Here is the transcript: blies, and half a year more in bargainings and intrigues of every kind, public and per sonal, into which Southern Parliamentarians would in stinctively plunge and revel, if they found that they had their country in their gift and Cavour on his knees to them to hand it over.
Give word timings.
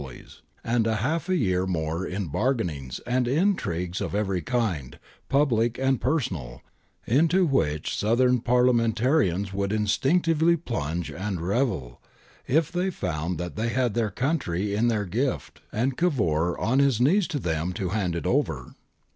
blies, 0.03 0.41
and 0.63 0.87
half 0.87 1.29
a 1.29 1.35
year 1.35 1.67
more 1.67 2.03
in 2.07 2.27
bargainings 2.27 2.99
and 3.05 3.27
intrigues 3.27 4.01
of 4.01 4.15
every 4.15 4.41
kind, 4.41 4.97
public 5.29 5.77
and 5.77 6.01
per 6.01 6.19
sonal, 6.19 6.61
into 7.05 7.45
which 7.45 7.95
Southern 7.95 8.39
Parliamentarians 8.39 9.53
would 9.53 9.71
in 9.71 9.85
stinctively 9.85 10.55
plunge 10.59 11.11
and 11.11 11.39
revel, 11.39 12.01
if 12.47 12.71
they 12.71 12.89
found 12.89 13.37
that 13.37 13.55
they 13.55 13.69
had 13.69 13.93
their 13.93 14.09
country 14.09 14.73
in 14.73 14.87
their 14.87 15.05
gift 15.05 15.61
and 15.71 15.95
Cavour 15.97 16.57
on 16.59 16.79
his 16.79 16.99
knees 16.99 17.27
to 17.27 17.37
them 17.37 17.71
to 17.73 17.89
hand 17.89 18.15
it 18.15 18.25
over. 18.25 18.73